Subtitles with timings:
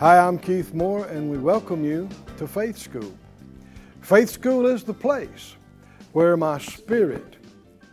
[0.00, 2.08] Hi, I'm Keith Moore, and we welcome you
[2.38, 3.12] to Faith School.
[4.00, 5.56] Faith School is the place
[6.12, 7.36] where my spirit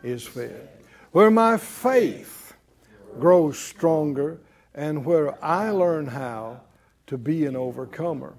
[0.04, 0.70] is fed,
[1.12, 2.54] where my faith
[3.20, 4.40] grows stronger,
[4.74, 6.62] and where I learn how
[7.08, 8.36] to be an overcomer.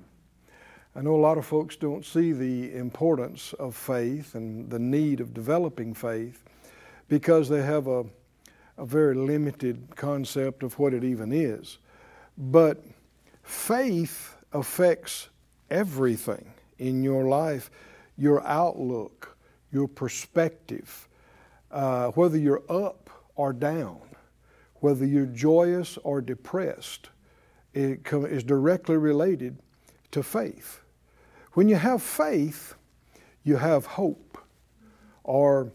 [0.97, 5.21] I know a lot of folks don't see the importance of faith and the need
[5.21, 6.43] of developing faith
[7.11, 8.07] because they have a,
[8.79, 11.77] a very limited concept of what it even is.
[12.39, 12.83] But
[13.49, 15.29] faith affects
[15.71, 17.71] everything in your life
[18.17, 19.37] your outlook,
[19.71, 21.09] your perspective,
[21.71, 24.01] uh, whether you're up or down,
[24.81, 27.11] whether you're joyous or depressed.
[27.73, 29.59] It is directly related
[30.11, 30.81] to faith.
[31.53, 32.75] When you have faith,
[33.45, 34.39] you have hope
[35.23, 35.73] or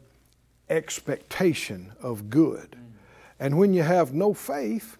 [0.69, 2.75] expectation of good.
[3.39, 4.97] And when you have no faith,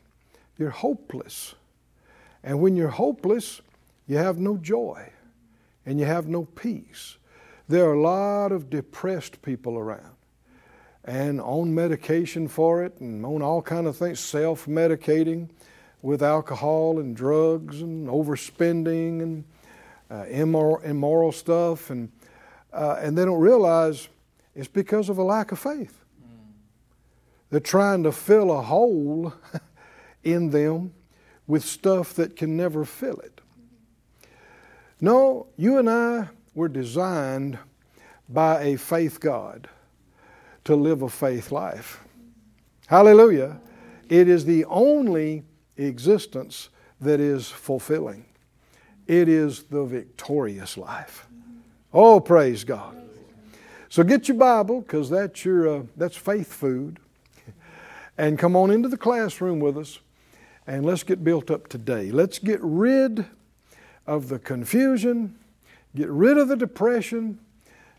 [0.57, 1.55] you're hopeless.
[2.43, 3.61] And when you're hopeless,
[4.07, 5.11] you have no joy
[5.85, 7.17] and you have no peace.
[7.67, 10.15] There are a lot of depressed people around
[11.05, 15.49] and on medication for it and on all kind of things, self-medicating
[16.01, 19.43] with alcohol and drugs and overspending and
[20.11, 22.11] uh, immoral, immoral stuff and
[22.73, 24.09] uh, and they don't realize
[24.55, 26.03] it's because of a lack of faith.
[27.49, 29.31] They're trying to fill a hole
[30.23, 30.91] in them
[31.47, 33.41] with stuff that can never fill it.
[35.01, 37.57] No, you and I were designed
[38.29, 39.67] by a faith God
[40.63, 42.03] to live a faith life.
[42.87, 43.59] Hallelujah.
[44.09, 45.43] It is the only
[45.77, 46.69] existence
[47.01, 48.25] that is fulfilling.
[49.07, 51.27] It is the victorious life.
[51.93, 52.97] Oh, praise God.
[53.89, 56.99] So get your Bible because that's your uh, that's faith food,
[58.17, 59.99] and come on into the classroom with us,
[60.65, 62.11] and let's get built up today.
[62.11, 63.25] Let's get rid
[64.07, 65.37] of the confusion,
[65.95, 67.39] get rid of the depression,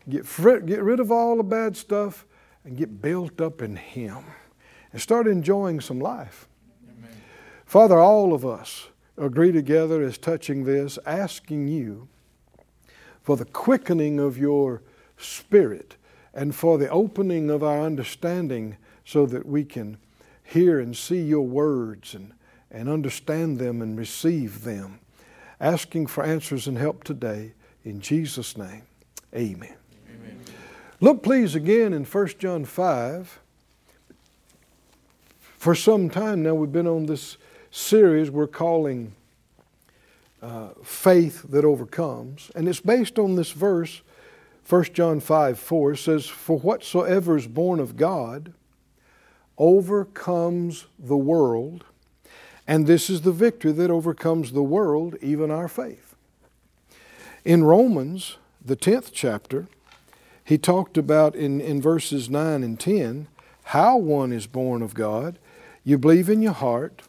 [0.09, 2.25] get fr- get rid of all the bad stuff,
[2.63, 4.23] and get built up in Him,
[4.91, 6.47] and start enjoying some life.
[6.89, 7.11] Amen.
[7.65, 8.87] Father, all of us
[9.17, 12.07] agree together as touching this, asking you
[13.21, 14.81] for the quickening of your
[15.17, 15.95] spirit
[16.33, 19.97] and for the opening of our understanding so that we can
[20.43, 22.33] hear and see your words and,
[22.71, 24.99] and understand them and receive them.
[25.59, 27.53] Asking for answers and help today
[27.83, 28.83] in Jesus' name.
[29.33, 29.75] Amen.
[30.09, 30.39] Amen.
[30.99, 33.39] Look, please, again in 1 John 5.
[35.39, 37.37] For some time now, we've been on this
[37.71, 39.13] series we're calling
[40.41, 42.51] uh, Faith That Overcomes.
[42.55, 44.01] And it's based on this verse,
[44.69, 45.95] 1 John 5 4.
[45.95, 48.53] Says, For whatsoever is born of God
[49.57, 51.85] overcomes the world.
[52.67, 56.15] And this is the victory that overcomes the world, even our faith.
[57.43, 59.67] In Romans, the 10th chapter,
[60.43, 63.27] he talked about in, in verses 9 and 10
[63.69, 65.37] how one is born of God.
[65.83, 67.01] You believe in your heart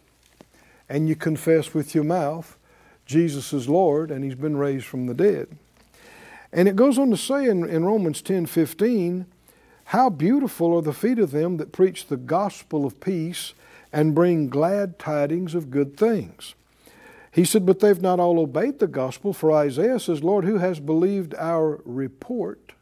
[0.89, 2.57] and you confess with your mouth
[3.07, 5.49] Jesus is Lord and he's been raised from the dead.
[6.53, 9.27] And it goes on to say in, in Romans 10 15,
[9.91, 13.55] how beautiful are the feet of them that preach the gospel of peace
[13.97, 16.55] and bring glad tidings of good things.
[17.33, 20.81] He said, But they've not all obeyed the gospel, for Isaiah says, Lord, who has
[20.81, 22.75] believed our report?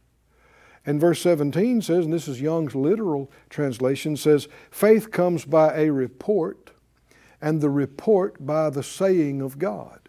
[0.84, 5.92] And verse 17 says, and this is Young's literal translation, says, Faith comes by a
[5.92, 6.72] report,
[7.41, 10.00] and the report by the saying of God.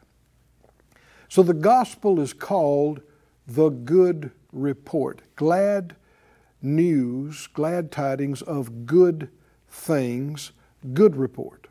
[1.29, 3.01] So the gospel is called
[3.45, 5.21] the good report.
[5.35, 5.95] Glad
[6.63, 9.29] news, glad tidings of good
[9.69, 10.51] things,
[10.93, 11.67] good report.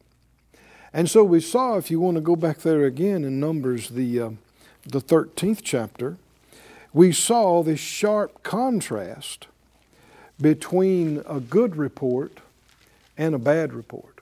[0.92, 4.20] And so we saw, if you want to go back there again in Numbers, the,
[4.20, 4.30] uh,
[4.86, 6.16] the 13th chapter,
[6.92, 9.48] we saw this sharp contrast
[10.40, 12.38] between a good report
[13.18, 14.20] and a bad report.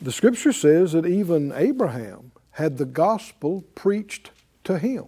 [0.00, 4.30] The scripture says that even Abraham had the gospel preached
[4.64, 5.06] to him.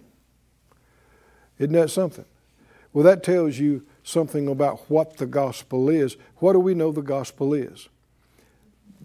[1.59, 2.25] Isn't that something?
[2.93, 6.15] Well, that tells you something about what the gospel is.
[6.37, 7.89] What do we know the gospel is?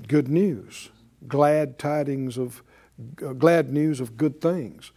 [0.08, 0.90] Good news,
[1.28, 2.62] glad tidings of
[3.38, 4.92] glad news of good things.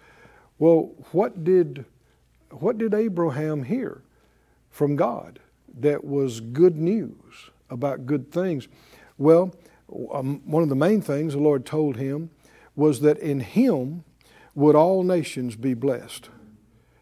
[0.59, 1.85] Well, what did,
[2.51, 4.01] what did Abraham hear
[4.69, 5.39] from God
[5.79, 8.67] that was good news about good things?
[9.17, 9.53] Well,
[10.11, 12.29] um, one of the main things the Lord told him
[12.75, 14.03] was that in him
[14.55, 16.29] would all nations be blessed.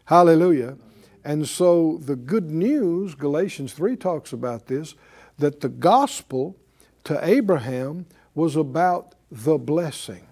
[0.06, 0.76] Hallelujah.
[1.24, 4.94] And so the good news, Galatians 3 talks about this,
[5.38, 6.56] that the gospel
[7.04, 10.26] to Abraham was about the blessing.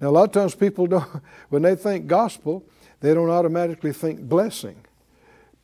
[0.00, 1.08] Now, a lot of times people don't,
[1.48, 2.64] when they think gospel,
[3.00, 4.84] they don't automatically think blessing.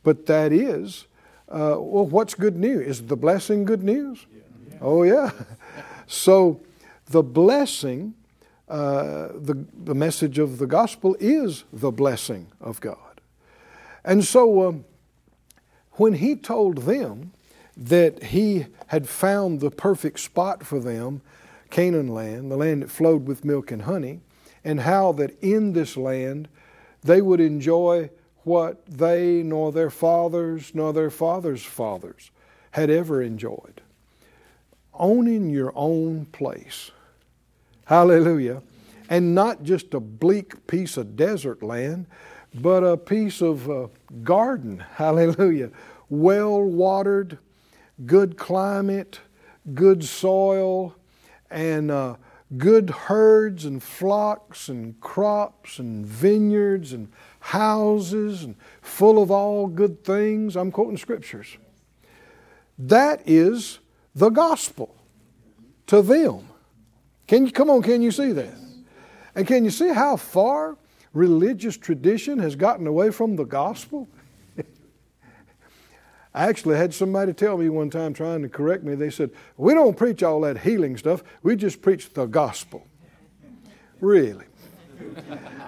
[0.03, 1.05] But that is,
[1.49, 2.87] uh, well, what's good news?
[2.87, 4.25] Is the blessing good news?
[4.33, 4.77] Yeah.
[4.81, 5.31] Oh, yeah.
[6.07, 6.61] so
[7.07, 8.13] the blessing,
[8.69, 12.97] uh, the, the message of the gospel is the blessing of God.
[14.05, 14.85] And so um,
[15.93, 17.33] when he told them
[17.77, 21.21] that he had found the perfect spot for them,
[21.69, 24.21] Canaan land, the land that flowed with milk and honey,
[24.63, 26.47] and how that in this land
[27.03, 28.09] they would enjoy
[28.43, 32.31] what they nor their fathers nor their fathers' fathers
[32.71, 33.81] had ever enjoyed.
[34.93, 36.91] Owning your own place.
[37.85, 38.63] Hallelujah.
[39.09, 42.07] And not just a bleak piece of desert land,
[42.53, 43.87] but a piece of uh,
[44.23, 44.79] garden.
[44.95, 45.69] Hallelujah.
[46.09, 47.37] Well watered,
[48.05, 49.19] good climate,
[49.73, 50.95] good soil,
[51.49, 52.15] and uh,
[52.57, 60.03] good herds and flocks and crops and vineyards and houses and full of all good
[60.03, 60.55] things.
[60.55, 61.57] I'm quoting scriptures.
[62.77, 63.79] That is
[64.15, 64.95] the gospel
[65.87, 66.47] to them.
[67.27, 68.55] Can you come on, can you see that?
[69.35, 70.77] And can you see how far
[71.13, 74.07] religious tradition has gotten away from the gospel?
[76.33, 79.73] I actually had somebody tell me one time trying to correct me, they said, We
[79.73, 82.85] don't preach all that healing stuff, we just preach the gospel.
[83.99, 84.45] Really?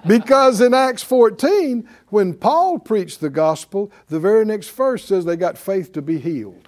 [0.07, 5.35] because in Acts 14, when Paul preached the gospel, the very next verse says they
[5.35, 6.67] got faith to be healed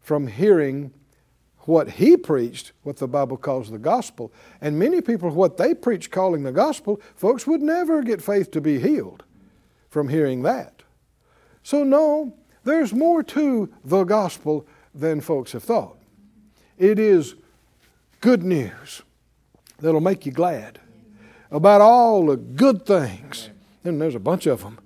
[0.00, 0.92] from hearing
[1.60, 4.32] what he preached, what the Bible calls the gospel.
[4.60, 8.60] And many people, what they preach calling the gospel, folks would never get faith to
[8.60, 9.24] be healed
[9.88, 10.82] from hearing that.
[11.62, 15.96] So, no, there's more to the gospel than folks have thought.
[16.78, 17.34] It is
[18.20, 19.02] good news
[19.78, 20.80] that'll make you glad
[21.50, 23.50] about all the good things,
[23.84, 24.78] and there's a bunch of them,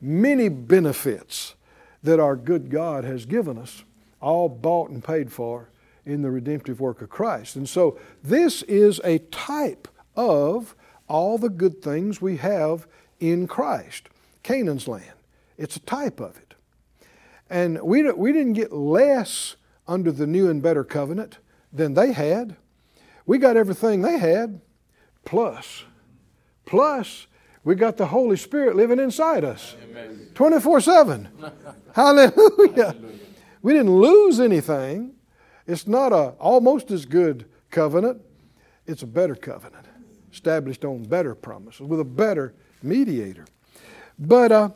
[0.00, 1.54] many benefits
[2.02, 3.84] that our good God has given us,
[4.20, 5.68] all bought and paid for
[6.06, 7.56] in the redemptive work of Christ.
[7.56, 10.74] And so this is a type of
[11.08, 12.86] all the good things we have
[13.18, 14.08] in Christ,
[14.42, 15.12] Canaan's land.
[15.58, 16.49] It's a type of it.
[17.50, 19.56] And we, we didn't get less
[19.88, 21.38] under the new and better covenant
[21.72, 22.56] than they had.
[23.26, 24.60] We got everything they had,
[25.24, 25.84] plus.
[26.64, 27.26] Plus,
[27.64, 29.76] we got the Holy Spirit living inside us
[30.34, 31.28] 24 7.
[31.94, 32.96] Hallelujah.
[33.62, 35.14] We didn't lose anything.
[35.66, 38.22] It's not a almost as good covenant,
[38.86, 39.86] it's a better covenant,
[40.32, 43.44] established on better promises with a better mediator.
[44.18, 44.70] But uh,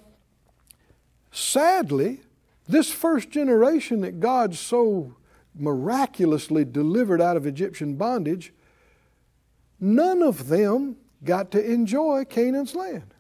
[1.33, 2.21] sadly,
[2.67, 5.15] this first generation that God so
[5.55, 8.53] miraculously delivered out of Egyptian bondage,
[9.79, 13.15] none of them got to enjoy Canaan's land.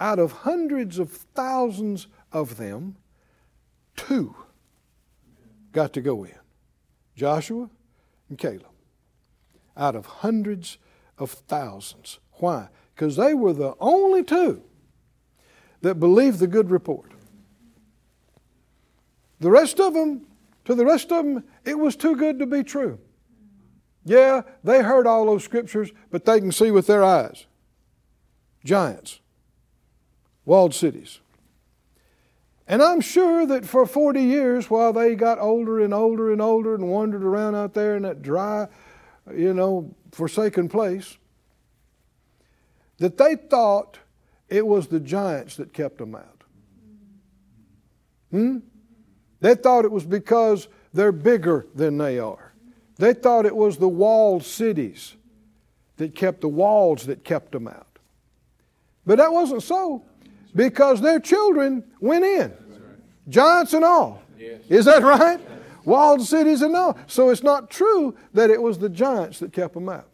[0.00, 2.96] Out of hundreds of thousands of them,
[3.96, 4.34] two
[5.72, 6.34] got to go in
[7.16, 7.68] Joshua
[8.28, 8.66] and Caleb.
[9.76, 10.78] Out of hundreds
[11.18, 12.18] of thousands.
[12.34, 12.68] Why?
[12.94, 14.62] Because they were the only two
[15.82, 17.12] that believed the good report.
[19.40, 20.26] The rest of them,
[20.64, 22.98] to the rest of them, it was too good to be true.
[24.04, 27.46] Yeah, they heard all those scriptures, but they can see with their eyes.
[28.64, 29.20] Giants,
[30.44, 31.20] walled cities.
[32.66, 36.74] And I'm sure that for 40 years, while they got older and older and older
[36.74, 38.68] and wandered around out there in that dry,
[39.34, 41.16] you know, forsaken place,
[42.98, 43.98] that they thought
[44.48, 46.44] it was the giants that kept them out.
[48.30, 48.58] Hmm?
[49.40, 52.52] They thought it was because they're bigger than they are.
[52.96, 55.14] They thought it was the walled cities
[55.96, 57.86] that kept the walls that kept them out.
[59.06, 60.04] But that wasn't so
[60.54, 62.52] because their children went in,
[63.28, 64.22] giants and all.
[64.68, 65.40] Is that right?
[65.84, 66.98] Walled cities and all.
[67.06, 70.08] So it's not true that it was the giants that kept them out.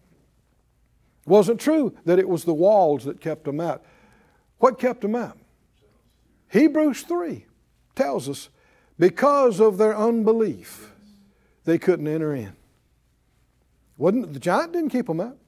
[1.27, 3.85] It wasn't true that it was the walls that kept them out.
[4.59, 5.39] What kept them out?
[6.51, 7.47] Hebrews 3
[7.97, 8.49] tells us
[8.99, 10.93] because of their unbelief,
[11.65, 12.55] they couldn't enter in.
[13.97, 15.39] Wasn't the giant didn't keep them out?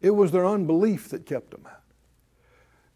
[0.00, 1.82] It was their unbelief that kept them out.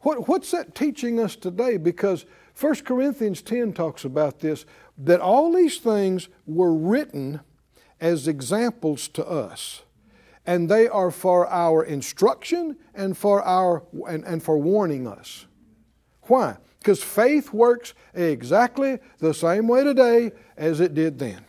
[0.00, 1.76] What, what's that teaching us today?
[1.76, 2.26] Because
[2.58, 4.64] 1 Corinthians 10 talks about this
[4.98, 7.40] that all these things were written
[8.00, 9.82] as examples to us
[10.46, 15.46] and they are for our instruction and for our and, and for warning us
[16.22, 21.44] why because faith works exactly the same way today as it did then.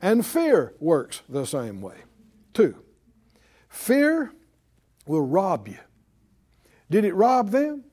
[0.00, 1.96] And fear works the same way
[2.54, 2.74] too.
[3.68, 4.32] Fear
[5.04, 5.76] will rob you.
[6.88, 7.84] Did it rob them?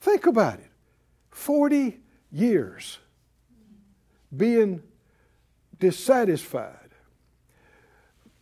[0.00, 0.70] Think about it.
[1.30, 2.00] 40
[2.32, 2.98] years
[4.34, 4.82] being
[5.78, 6.78] dissatisfied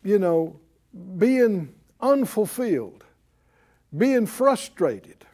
[0.04, 0.60] you know,
[1.18, 3.04] being unfulfilled,
[3.96, 5.24] being frustrated,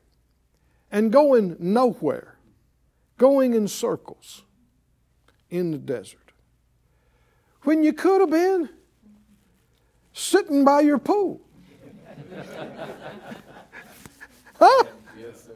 [0.91, 2.37] and going nowhere,
[3.19, 4.43] going in circles
[5.51, 6.33] in the desert.
[7.63, 8.69] When you could have been
[10.13, 11.41] sitting by your pool.
[14.59, 14.85] huh?
[15.19, 15.49] Yes.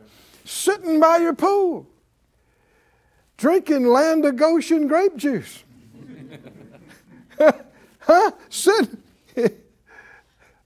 [0.44, 1.86] Sitting by your pool,
[3.36, 5.64] drinking Land of Goshen grape juice.
[8.00, 8.30] huh?
[8.48, 9.02] Sitting,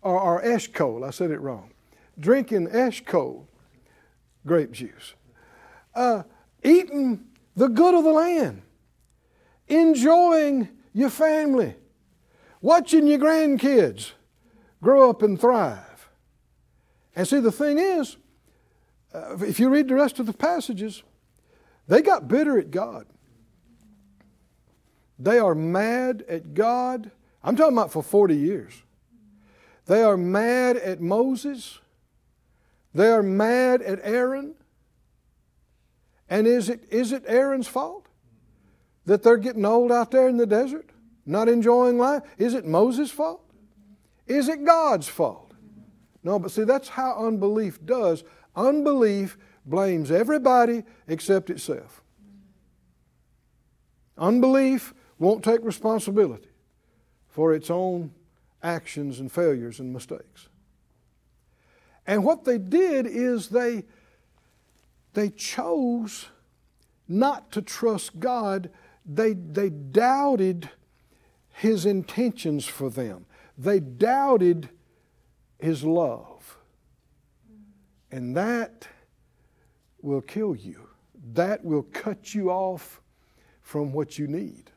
[0.03, 1.71] or, or Eshcol, I said it wrong,
[2.19, 3.47] drinking Eshcol
[4.47, 5.15] grape juice,
[5.95, 6.23] uh,
[6.63, 8.63] eating the good of the land,
[9.69, 11.75] enjoying your family,
[12.61, 14.13] watching your grandkids
[14.83, 16.09] grow up and thrive.
[17.15, 18.17] And see, the thing is,
[19.13, 21.03] uh, if you read the rest of the passages,
[21.89, 23.07] they got bitter at God.
[25.19, 27.11] They are mad at God
[27.47, 28.83] I'm talking about for 40 years.
[29.87, 31.79] They are mad at Moses.
[32.97, 34.55] They are mad at Aaron.
[36.31, 38.07] And is it, is it Aaron's fault
[39.05, 40.89] that they're getting old out there in the desert,
[41.27, 42.23] not enjoying life?
[42.39, 43.43] Is it Moses' fault?
[44.27, 45.53] Is it God's fault?
[46.25, 48.25] No, but see, that's how unbelief does.
[48.57, 49.37] Unbelief
[49.67, 52.03] blames everybody except itself.
[54.17, 56.49] Unbelief won't take responsibility
[57.29, 58.15] for its own
[58.63, 60.49] actions and failures and mistakes.
[62.07, 63.85] And what they did is they,
[65.15, 66.27] they chose
[67.09, 68.71] not to trust God.
[69.05, 70.71] They, they doubted
[71.51, 73.27] His intentions for them,
[73.59, 74.71] they doubted
[75.59, 76.59] His love.
[78.11, 78.87] And that
[80.01, 80.89] will kill you,
[81.35, 83.01] that will cut you off
[83.61, 84.71] from what you need.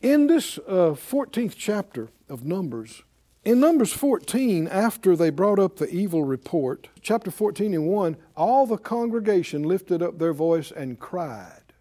[0.00, 3.02] In this uh, 14th chapter of Numbers,
[3.44, 8.66] in Numbers 14, after they brought up the evil report, chapter 14 and 1, all
[8.66, 11.72] the congregation lifted up their voice and cried.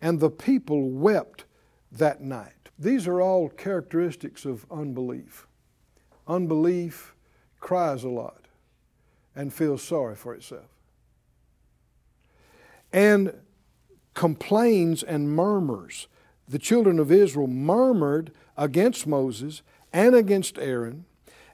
[0.00, 1.44] And the people wept
[1.90, 2.70] that night.
[2.78, 5.46] These are all characteristics of unbelief.
[6.26, 7.14] Unbelief
[7.60, 8.48] cries a lot
[9.34, 10.68] and feels sorry for itself.
[12.92, 13.32] And
[14.12, 16.08] complains and murmurs
[16.46, 21.04] the children of Israel murmured against Moses and against Aaron,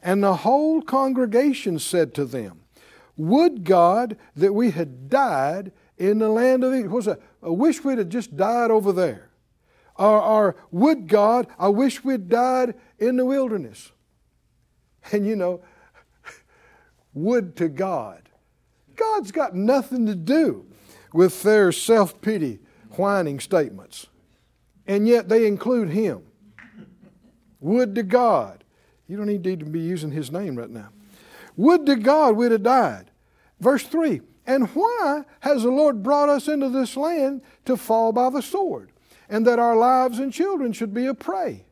[0.03, 2.61] and the whole congregation said to them,
[3.17, 6.93] Would God that we had died in the land of Egypt.
[6.93, 7.21] What's that?
[7.43, 9.31] I wish we'd have just died over there.
[9.97, 13.91] Or, or would God, I wish we'd died in the wilderness.
[15.11, 15.63] And you know,
[17.15, 18.29] would to God.
[18.95, 20.67] God's got nothing to do
[21.13, 24.07] with their self pity, whining statements
[24.89, 26.23] and yet they include him.
[27.61, 28.65] Would to God.
[29.07, 30.91] You don't need to be using his name right now.
[31.57, 33.11] Would to God we'd have died.
[33.61, 38.31] Verse 3 And why has the Lord brought us into this land to fall by
[38.31, 38.93] the sword,
[39.29, 41.65] and that our lives and children should be a prey?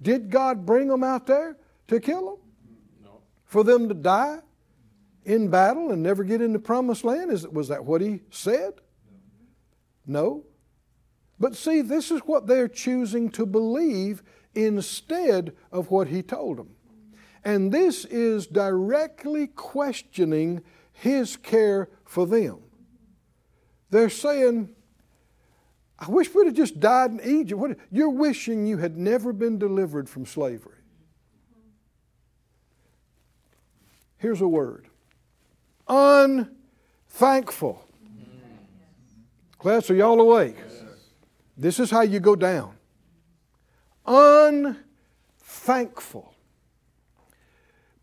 [0.00, 1.56] Did God bring them out there
[1.88, 2.38] to kill them?
[3.02, 3.20] No.
[3.44, 4.40] For them to die
[5.24, 7.30] in battle and never get into promised land?
[7.30, 8.74] Is, was that what he said?
[10.06, 10.44] No.
[11.40, 14.22] But see, this is what they're choosing to believe
[14.54, 16.70] instead of what he told them.
[17.44, 22.60] And this is directly questioning his care for them.
[23.90, 24.70] They're saying,
[25.98, 27.60] I wish we'd have just died in Egypt.
[27.60, 30.78] What, you're wishing you had never been delivered from slavery.
[34.16, 34.88] Here's a word
[35.86, 37.86] unthankful.
[39.58, 40.56] Class, are y'all awake?
[41.56, 42.76] This is how you go down.
[44.06, 46.34] Unthankful.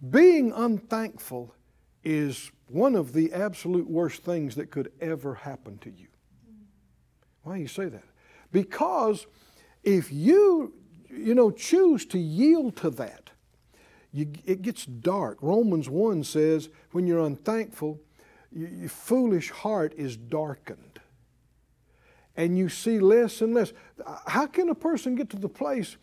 [0.09, 1.53] Being unthankful
[2.03, 6.07] is one of the absolute worst things that could ever happen to you.
[7.43, 8.03] Why do you say that?
[8.51, 9.27] Because
[9.83, 10.73] if you,
[11.09, 13.31] you know, choose to yield to that,
[14.11, 15.37] you, it gets dark.
[15.41, 17.99] Romans 1 says, when you're unthankful,
[18.51, 20.90] your, your foolish heart is darkened.
[22.41, 23.71] And you see less and less.
[24.25, 25.97] How can a person get to the place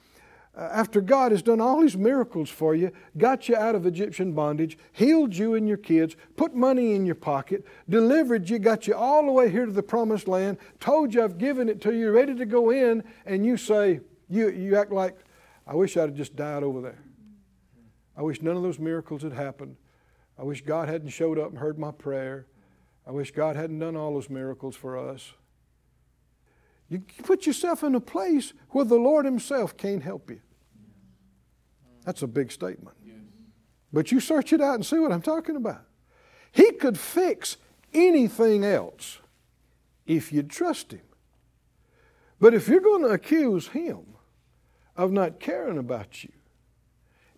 [0.57, 4.35] uh, after God has done all these miracles for you, got you out of Egyptian
[4.35, 8.95] bondage, healed you and your kids, put money in your pocket, delivered you, got you
[8.95, 12.13] all the way here to the promised land, told you I've given it to you,
[12.13, 15.17] ready to go in, and you say, you, you act like,
[15.67, 17.03] I wish I'd have just died over there.
[18.17, 19.75] I wish none of those miracles had happened.
[20.39, 22.47] I wish God hadn't showed up and heard my prayer.
[23.05, 25.33] I wish God hadn't done all those miracles for us.
[26.89, 30.41] You put yourself in a place where the Lord Himself can't help you.
[32.05, 32.97] That's a big statement.
[33.93, 35.85] But you search it out and see what I'm talking about.
[36.53, 37.57] He could fix
[37.93, 39.19] anything else
[40.07, 41.03] if you'd trust Him.
[42.41, 44.01] But if you're going to accuse Him
[44.97, 46.33] of not caring about you,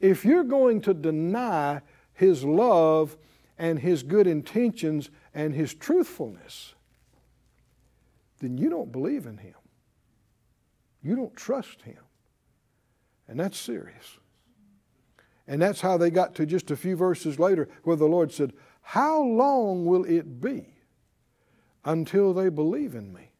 [0.01, 3.17] if you're going to deny His love
[3.59, 6.75] and His good intentions and His truthfulness,
[8.41, 9.55] then you don't believe in Him.
[11.03, 12.03] You don't trust Him.
[13.29, 14.19] And that's serious.
[15.47, 18.53] And that's how they got to just a few verses later where the Lord said,
[18.83, 20.67] How long will it be
[21.85, 23.31] until they believe in me?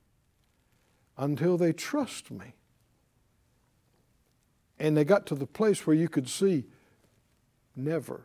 [1.17, 2.55] Until they trust me?
[4.79, 6.65] And they got to the place where you could see,
[7.77, 8.23] never.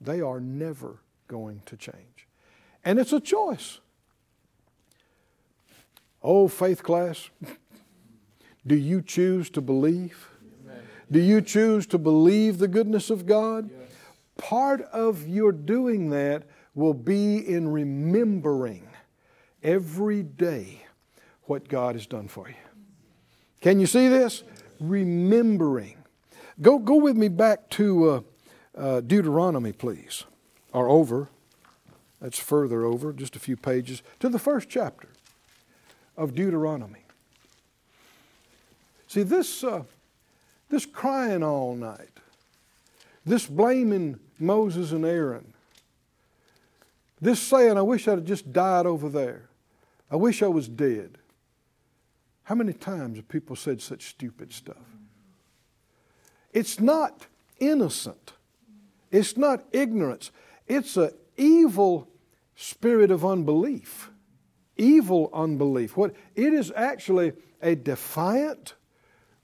[0.00, 2.26] They are never going to change.
[2.84, 3.80] And it's a choice.
[6.26, 7.28] Oh, faith class,
[8.66, 10.30] do you choose to believe?
[11.12, 13.68] Do you choose to believe the goodness of God?
[14.38, 18.88] Part of your doing that will be in remembering
[19.62, 20.86] every day
[21.42, 22.54] what God has done for you.
[23.60, 24.44] Can you see this?
[24.80, 25.98] Remembering.
[26.62, 28.20] Go, go with me back to uh,
[28.76, 30.24] uh, Deuteronomy, please,
[30.72, 31.28] or over.
[32.18, 35.10] That's further over, just a few pages, to the first chapter
[36.16, 37.00] of Deuteronomy.
[39.08, 39.82] See, this, uh,
[40.68, 42.10] this crying all night,
[43.24, 45.52] this blaming Moses and Aaron,
[47.20, 49.48] this saying, I wish I'd just died over there,
[50.10, 51.18] I wish I was dead.
[52.44, 54.76] How many times have people said such stupid stuff?
[56.52, 57.26] It's not
[57.58, 58.32] innocent.
[59.10, 60.30] It's not ignorance.
[60.66, 62.08] It's an evil
[62.56, 64.10] spirit of unbelief
[64.76, 65.96] evil unbelief.
[65.96, 67.32] What it is actually
[67.62, 68.74] a defiant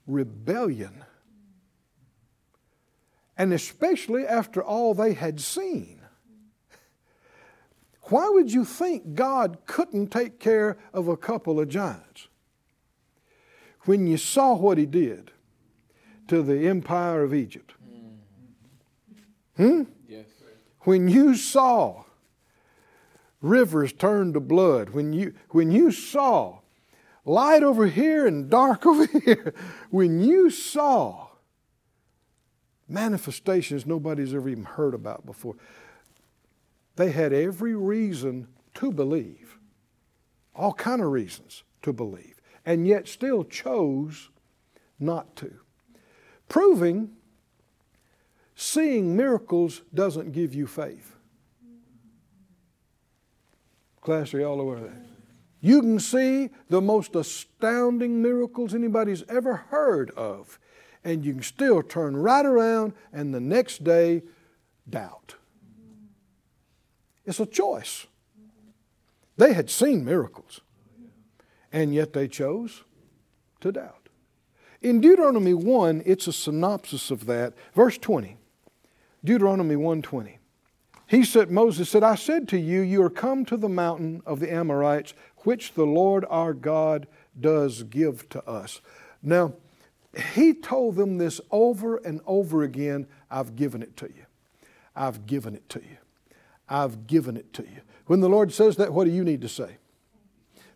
[0.07, 1.03] rebellion.
[3.37, 6.01] And especially after all they had seen.
[8.03, 12.27] Why would you think God couldn't take care of a couple of giants?
[13.85, 15.31] When you saw what he did
[16.27, 17.73] to the empire of Egypt.
[19.57, 19.83] Hmm?
[20.07, 20.25] Yes.
[20.81, 22.03] When you saw
[23.41, 26.59] rivers turned to blood, when you, when you saw
[27.25, 29.53] light over here and dark over here,
[29.89, 31.27] when you saw
[32.87, 35.55] manifestations nobody's ever even heard about before,
[36.95, 39.57] they had every reason to believe,
[40.55, 44.29] all kind of reasons to believe, and yet still chose
[44.99, 45.51] not to.
[46.47, 47.11] Proving
[48.55, 51.15] seeing miracles doesn't give you faith.
[54.01, 55.05] Class, are y'all aware of that?
[55.61, 60.59] You can see the most astounding miracles anybody's ever heard of,
[61.03, 64.23] and you can still turn right around and the next day
[64.89, 65.35] doubt.
[67.25, 68.07] It's a choice.
[69.37, 70.61] They had seen miracles,
[71.71, 72.83] and yet they chose
[73.61, 74.09] to doubt.
[74.81, 77.53] In Deuteronomy 1, it's a synopsis of that.
[77.75, 78.37] Verse 20.
[79.23, 80.40] Deuteronomy 1:20.
[81.11, 84.39] He said, Moses said, I said to you, you are come to the mountain of
[84.39, 87.05] the Amorites, which the Lord our God
[87.37, 88.79] does give to us.
[89.21, 89.55] Now,
[90.33, 94.23] he told them this over and over again I've given it to you.
[94.95, 95.97] I've given it to you.
[96.69, 97.81] I've given it to you.
[98.05, 99.75] When the Lord says that, what do you need to say?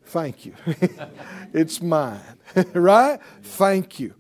[0.04, 0.54] Thank you.
[1.54, 2.20] it's mine,
[2.74, 3.22] right?
[3.42, 4.14] Thank you.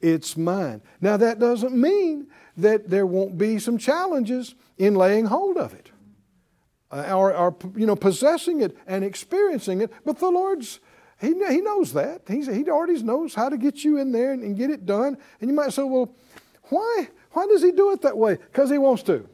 [0.00, 0.80] It's mine.
[1.00, 5.90] Now, that doesn't mean that there won't be some challenges in laying hold of it
[6.90, 9.92] uh, or, or, you know, possessing it and experiencing it.
[10.04, 10.80] But the Lord's,
[11.20, 12.22] He, he knows that.
[12.28, 15.18] He's, he already knows how to get you in there and, and get it done.
[15.40, 16.14] And you might say, well,
[16.64, 18.36] why, why does He do it that way?
[18.36, 19.28] Because He wants to.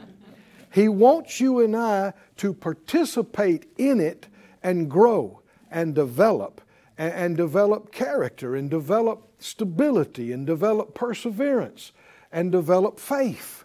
[0.72, 4.26] he wants you and I to participate in it
[4.62, 6.60] and grow and develop
[6.96, 11.92] and, and develop character and develop stability and develop perseverance
[12.32, 13.64] and develop faith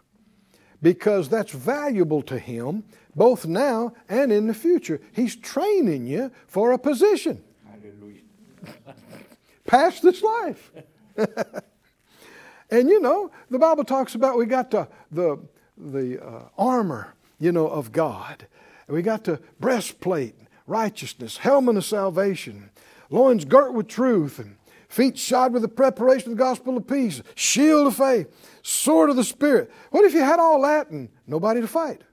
[0.83, 2.83] because that's valuable to Him
[3.15, 4.99] both now and in the future.
[5.13, 7.41] He's training you for a position.
[7.67, 8.21] Hallelujah.
[9.65, 10.71] Past this life.
[12.69, 15.39] and you know, the Bible talks about we got the, the,
[15.77, 18.45] the uh, armor, you know, of God.
[18.87, 20.35] We got the breastplate,
[20.67, 22.71] righteousness, helmet of salvation,
[23.09, 24.57] loins girt with truth, and
[24.93, 28.27] feet shod with the preparation of the gospel of peace, shield of faith,
[28.61, 29.71] sword of the Spirit.
[29.89, 32.03] What if you had all that and nobody to fight?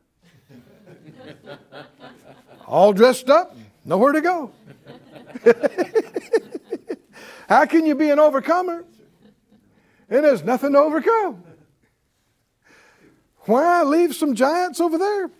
[2.66, 4.52] all dressed up, nowhere to go.
[7.50, 8.86] How can you be an overcomer?
[10.08, 11.44] And there's nothing to overcome.
[13.40, 15.30] Why leave some giants over there?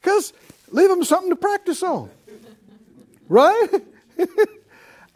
[0.00, 0.32] Because
[0.70, 2.10] leave them something to practice on.
[3.28, 3.68] Right?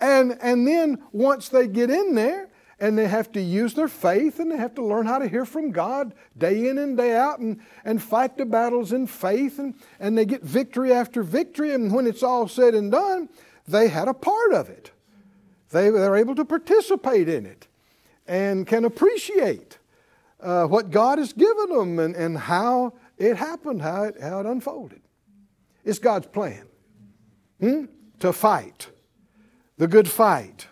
[0.00, 2.48] and, and then once they get in there,
[2.80, 5.44] and they have to use their faith and they have to learn how to hear
[5.44, 9.74] from God day in and day out and, and fight the battles in faith and,
[10.00, 13.28] and they get victory after victory and when it's all said and done
[13.66, 14.90] they had a part of it
[15.70, 17.68] they, they're able to participate in it
[18.26, 19.78] and can appreciate
[20.40, 24.46] uh, what God has given them and, and how it happened, how it, how it
[24.46, 25.00] unfolded.
[25.84, 26.66] It's God's plan
[27.60, 27.84] hmm?
[28.20, 28.88] to fight
[29.78, 30.68] the good fight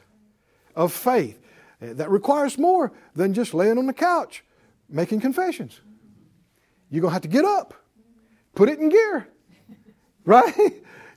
[0.75, 1.39] of faith.
[1.81, 4.45] That requires more than just laying on the couch
[4.93, 5.81] making confessions.
[6.91, 7.75] You're going to have to get up,
[8.55, 9.27] put it in gear,
[10.25, 10.55] right?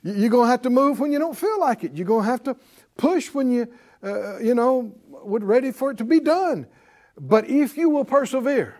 [0.02, 1.92] You're going to have to move when you don't feel like it.
[1.94, 2.56] You're going to have to
[2.96, 3.68] push when you,
[4.02, 6.66] uh, you know, would ready for it to be done.
[7.18, 8.76] But if you will persevere,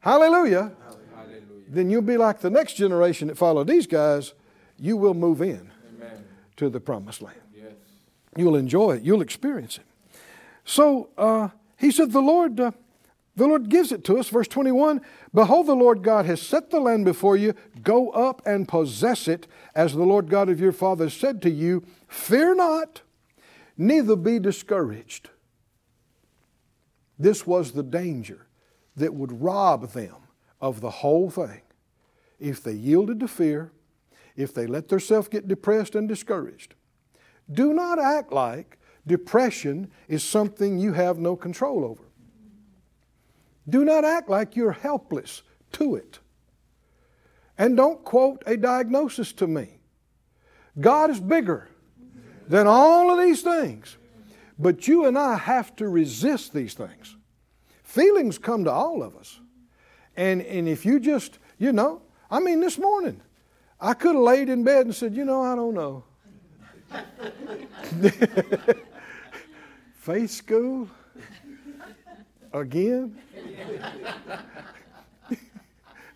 [0.00, 4.32] hallelujah, hallelujah, then you'll be like the next generation that followed these guys.
[4.78, 6.24] You will move in Amen.
[6.56, 7.38] to the promised land.
[8.36, 9.02] You'll enjoy it.
[9.02, 9.84] You'll experience it.
[10.64, 12.72] So uh, he said, the Lord, uh,
[13.36, 14.28] the Lord gives it to us.
[14.28, 15.00] Verse 21
[15.32, 17.54] Behold, the Lord God has set the land before you.
[17.82, 21.84] Go up and possess it, as the Lord God of your fathers said to you.
[22.08, 23.02] Fear not,
[23.76, 25.30] neither be discouraged.
[27.18, 28.46] This was the danger
[28.96, 30.16] that would rob them
[30.60, 31.60] of the whole thing.
[32.40, 33.72] If they yielded to fear,
[34.36, 36.74] if they let themselves get depressed and discouraged,
[37.52, 42.02] do not act like depression is something you have no control over.
[43.68, 46.18] Do not act like you're helpless to it.
[47.56, 49.78] And don't quote a diagnosis to me.
[50.80, 51.68] God is bigger
[52.48, 53.96] than all of these things.
[54.58, 57.16] But you and I have to resist these things.
[57.82, 59.40] Feelings come to all of us.
[60.16, 63.20] And, and if you just, you know, I mean, this morning,
[63.80, 66.04] I could have laid in bed and said, you know, I don't know.
[69.94, 70.88] Faith school?
[72.52, 73.16] Again?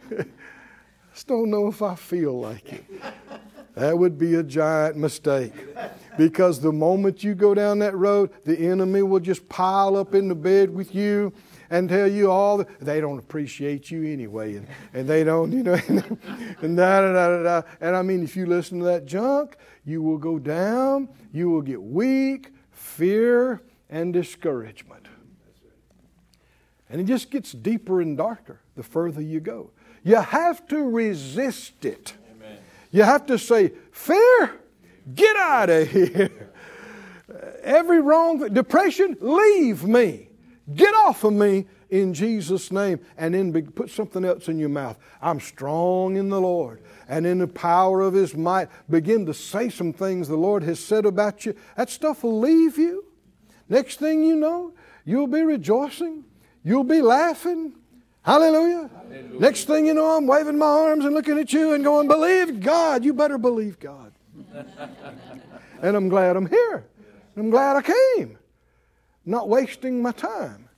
[1.13, 2.85] Just don't know if I feel like it.
[3.75, 5.53] That would be a giant mistake.
[6.19, 10.27] Because the moment you go down that road, the enemy will just pile up in
[10.27, 11.33] the bed with you
[11.71, 15.63] and tell you all the, they don't appreciate you anyway, and, and they don't, you
[15.63, 16.19] know, and,
[16.61, 20.03] and da, da, da, da, And I mean, if you listen to that junk, you
[20.03, 25.07] will go down, you will get weak, fear, and discouragement.
[26.91, 29.71] And it just gets deeper and darker the further you go.
[30.03, 32.15] You have to resist it.
[32.91, 34.59] You have to say, Fear,
[35.15, 36.31] get out of here.
[37.63, 40.29] Every wrong depression, leave me.
[40.75, 43.01] Get off of me in Jesus' name.
[43.17, 44.99] And then put something else in your mouth.
[45.21, 46.83] I'm strong in the Lord.
[47.09, 50.81] And in the power of His might, begin to say some things the Lord has
[50.81, 51.55] said about you.
[51.77, 53.05] That stuff will leave you.
[53.69, 54.73] Next thing you know,
[55.05, 56.25] you'll be rejoicing.
[56.65, 57.75] You'll be laughing.
[58.23, 58.91] Hallelujah.
[58.95, 59.41] Hallelujah.
[59.41, 62.61] Next thing you know, I'm waving my arms and looking at you and going, Believe
[62.61, 63.05] God.
[63.05, 64.13] You better believe God.
[65.83, 66.87] and I'm glad I'm here.
[67.37, 68.39] I'm glad I came.
[69.25, 70.69] Not wasting my time.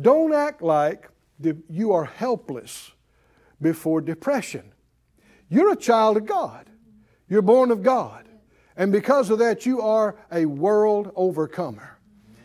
[0.00, 1.08] Don't act like
[1.68, 2.92] you are helpless
[3.60, 4.72] before depression.
[5.48, 6.66] You're a child of God.
[7.28, 8.26] You're born of God.
[8.76, 11.98] And because of that, you are a world overcomer.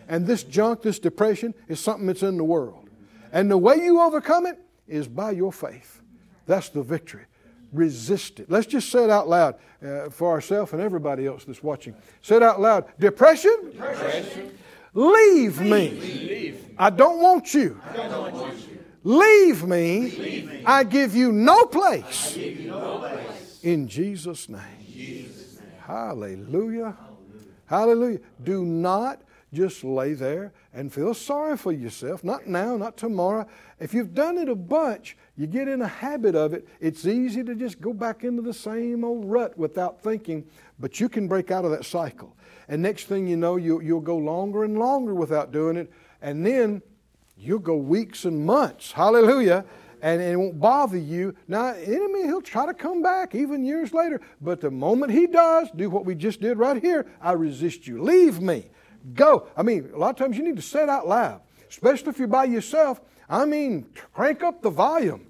[0.08, 2.90] And this junk, this depression, is something that's in the world.
[3.32, 6.02] And the way you overcome it is by your faith.
[6.46, 7.26] That's the victory.
[7.76, 8.50] Resist it.
[8.50, 11.94] Let's just say it out loud uh, for ourselves and everybody else that's watching.
[12.22, 12.86] Say it out loud.
[12.98, 13.72] Depression?
[13.74, 14.58] Depression.
[14.94, 15.90] Leave, me.
[15.90, 16.66] Leave.
[16.78, 17.80] I don't want you.
[17.94, 18.80] Don't want you.
[19.04, 20.12] Leave, me.
[20.12, 20.64] Leave me.
[20.66, 22.38] I give you no place.
[22.38, 23.60] You no place.
[23.62, 24.62] In Jesus' name.
[24.90, 25.70] Jesus name.
[25.82, 26.96] Hallelujah.
[26.98, 27.46] Hallelujah.
[27.66, 28.20] Hallelujah.
[28.44, 29.22] Do not
[29.56, 32.24] just lay there and feel sorry for yourself.
[32.24, 33.48] Not now, not tomorrow.
[33.80, 36.68] If you've done it a bunch, you get in a habit of it.
[36.80, 40.46] It's easy to just go back into the same old rut without thinking,
[40.80, 42.36] but you can break out of that cycle.
[42.68, 45.92] And next thing you know, you, you'll go longer and longer without doing it.
[46.22, 46.82] And then
[47.38, 48.92] you'll go weeks and months.
[48.92, 49.66] Hallelujah.
[50.02, 51.36] And it won't bother you.
[51.48, 54.22] Now, enemy, he'll try to come back even years later.
[54.42, 58.02] But the moment he does, do what we just did right here I resist you.
[58.04, 58.70] Leave me.
[59.14, 59.48] Go.
[59.56, 62.20] I mean, a lot of times you need to say it out loud, especially if
[62.20, 63.02] you're by yourself.
[63.30, 65.28] I mean, crank up the volume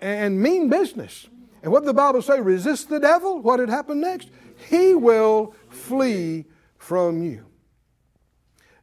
[0.00, 1.28] and mean business.
[1.62, 2.40] And what did the Bible say?
[2.40, 3.40] Resist the devil.
[3.40, 4.30] What had happened next?
[4.68, 6.46] He will flee
[6.78, 7.46] from you.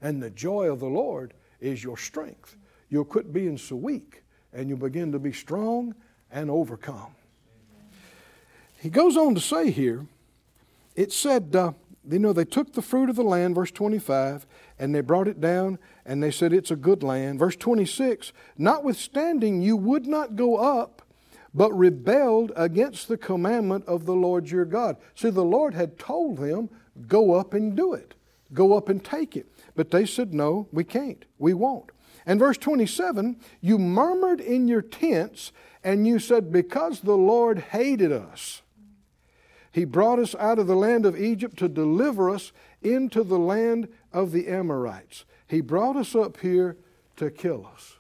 [0.02, 2.56] And the joy of the Lord is your strength.
[2.90, 4.24] You'll quit being so weak
[4.54, 5.94] and you'll begin to be strong
[6.32, 7.16] and overcome.
[8.80, 10.06] He goes on to say here,
[10.96, 11.74] it said, uh,
[12.10, 14.48] you know, they took the fruit of the land, verse 25,
[14.80, 17.40] and they brought it down and they said it's a good land.
[17.40, 21.04] Verse 26, notwithstanding, you would not go up,
[21.54, 24.98] but rebelled against the commandment of the Lord your God.
[25.14, 26.70] See, the Lord had told them,
[27.08, 28.16] go up and do it,
[28.54, 29.48] go up and take it.
[29.76, 31.92] But they said, no, we can't, we won't.
[32.26, 35.52] And verse 27, you murmured in your tents
[35.84, 38.62] and you said, because the Lord hated us
[39.80, 43.88] he brought us out of the land of Egypt to deliver us into the land
[44.12, 45.24] of the Amorites.
[45.48, 46.76] He brought us up here
[47.16, 47.96] to kill us.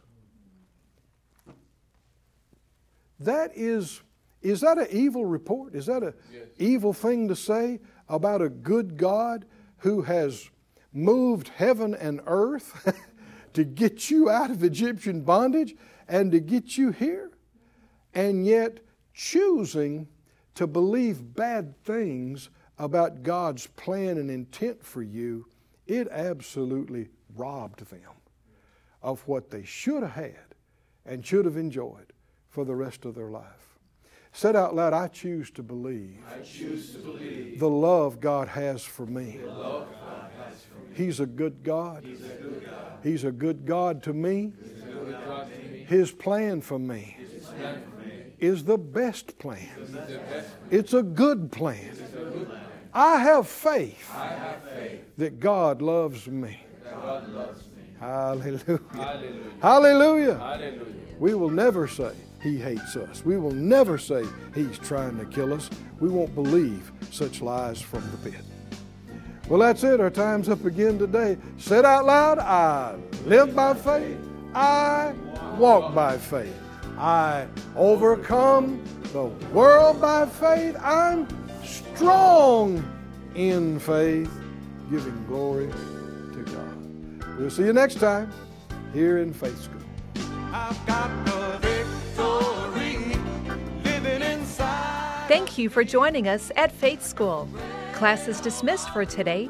[3.17, 4.01] That is,
[4.41, 5.73] is that an evil report?
[5.73, 6.47] Is that an yes.
[6.57, 9.45] evil thing to say about a good God
[9.77, 10.49] who has
[10.91, 12.93] moved heaven and earth
[13.53, 15.77] to get you out of Egyptian bondage
[16.09, 17.31] and to get you here?
[18.13, 18.79] And yet
[19.13, 20.09] choosing
[20.59, 25.45] to believe bad things about God's plan and intent for you,
[25.87, 28.01] it absolutely robbed them
[29.01, 30.53] of what they should have had
[31.05, 32.11] and should have enjoyed
[32.49, 33.79] for the rest of their life.
[34.33, 39.05] Said out loud, I choose to believe, choose to believe the love God has for
[39.05, 39.39] me.
[39.39, 40.93] Has for me.
[40.93, 42.03] He's, a good God.
[42.03, 44.51] He's a good God, He's a good God to me.
[45.09, 45.85] God to me.
[45.87, 47.15] His plan for me
[48.39, 49.69] is the best plan.
[50.71, 51.95] It's a good plan.
[52.93, 54.09] I have faith
[55.17, 56.59] that God loves me.
[57.99, 58.79] Hallelujah.
[59.61, 60.77] Hallelujah.
[61.19, 63.25] We will never say he hates us.
[63.25, 64.23] We will never say
[64.55, 65.69] he's trying to kill us.
[65.99, 68.41] We won't believe such lies from the pit.
[69.49, 69.99] Well, that's it.
[69.99, 71.37] Our time's up again today.
[71.57, 74.17] Said out loud, I live by faith.
[74.53, 75.13] I
[75.57, 76.55] walk by faith.
[76.99, 78.83] I overcome
[79.13, 80.75] the world by faith.
[80.83, 81.27] I'm
[81.63, 82.83] strong
[83.35, 84.29] in faith,
[84.91, 87.39] giving glory to God.
[87.39, 88.29] We'll see you next time
[88.91, 89.79] here in Faith School.
[95.29, 97.47] Thank you for joining us at Faith School.
[97.93, 99.49] Class is dismissed for today,